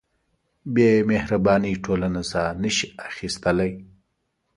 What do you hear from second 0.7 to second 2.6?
بېمهربانۍ ټولنه ساه